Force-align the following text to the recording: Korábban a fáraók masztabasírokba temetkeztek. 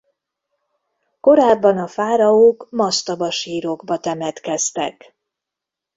Korábban 1.19 1.77
a 1.77 1.87
fáraók 1.87 2.67
masztabasírokba 2.71 3.97
temetkeztek. 3.99 5.15